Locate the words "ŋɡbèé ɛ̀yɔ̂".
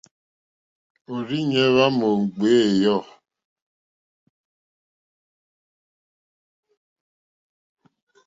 2.23-2.99